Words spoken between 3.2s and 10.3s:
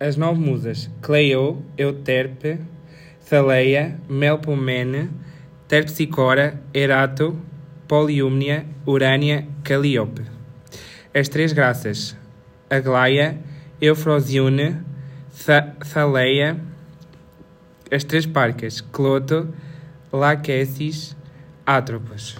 Thaleia, Melpomene, Terpsicora, Erato, Poliúmnia, Urânia, Calíope.